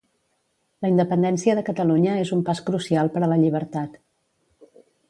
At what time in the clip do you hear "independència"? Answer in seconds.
0.93-1.55